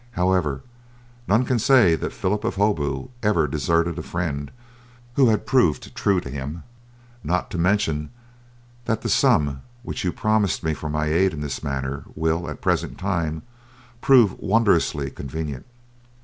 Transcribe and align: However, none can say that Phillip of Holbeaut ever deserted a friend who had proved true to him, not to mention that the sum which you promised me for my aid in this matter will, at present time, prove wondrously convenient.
However, 0.17 0.63
none 1.27 1.45
can 1.45 1.59
say 1.59 1.93
that 1.95 2.11
Phillip 2.11 2.43
of 2.43 2.55
Holbeaut 2.55 3.11
ever 3.21 3.45
deserted 3.45 3.99
a 3.99 4.01
friend 4.01 4.49
who 5.13 5.27
had 5.27 5.45
proved 5.45 5.93
true 5.93 6.19
to 6.21 6.27
him, 6.31 6.63
not 7.23 7.51
to 7.51 7.59
mention 7.59 8.09
that 8.85 9.03
the 9.03 9.09
sum 9.09 9.61
which 9.83 10.03
you 10.03 10.11
promised 10.11 10.63
me 10.63 10.73
for 10.73 10.89
my 10.89 11.05
aid 11.05 11.33
in 11.35 11.41
this 11.41 11.61
matter 11.63 12.03
will, 12.15 12.49
at 12.49 12.61
present 12.61 12.97
time, 12.97 13.43
prove 14.01 14.39
wondrously 14.39 15.11
convenient. 15.11 15.67